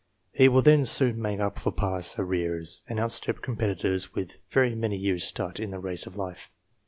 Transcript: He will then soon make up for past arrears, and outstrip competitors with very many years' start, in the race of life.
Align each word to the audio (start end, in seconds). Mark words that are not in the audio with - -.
He 0.31 0.47
will 0.49 0.63
then 0.63 0.83
soon 0.85 1.21
make 1.21 1.39
up 1.39 1.59
for 1.59 1.71
past 1.71 2.17
arrears, 2.17 2.81
and 2.89 2.99
outstrip 2.99 3.43
competitors 3.43 4.15
with 4.15 4.39
very 4.49 4.73
many 4.73 4.97
years' 4.97 5.25
start, 5.27 5.59
in 5.59 5.69
the 5.69 5.77
race 5.77 6.07
of 6.07 6.17
life. 6.17 6.49